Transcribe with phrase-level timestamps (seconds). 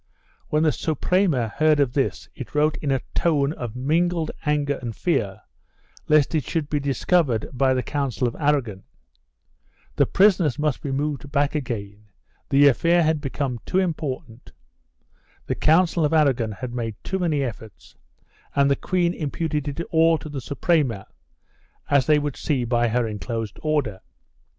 [0.47, 4.95] When the Suprema heard of this it wrote in a tone of mingled anger and
[4.95, 5.41] fear,
[6.07, 8.81] lest it should be discovered by the Council of Aragon;
[9.97, 12.05] the prisoners must be moved back again;
[12.49, 14.51] the affair had become too important,
[15.45, 17.95] the Council of Aragon had made too many efforts
[18.55, 21.05] and the queen imputed it all to the Suprema
[21.91, 24.01] as they would see by her enclosed order.